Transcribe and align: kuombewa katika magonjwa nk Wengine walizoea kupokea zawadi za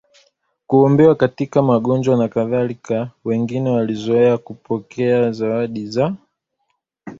kuombewa 0.67 1.15
katika 1.15 1.61
magonjwa 1.61 2.25
nk 2.27 2.35
Wengine 3.25 3.69
walizoea 3.69 4.37
kupokea 4.37 5.31
zawadi 5.31 5.87
za 5.87 6.15